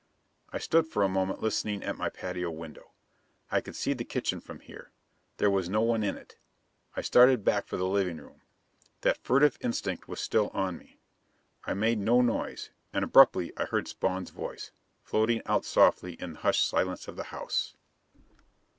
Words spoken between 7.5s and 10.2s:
for the living room. That furtive instinct was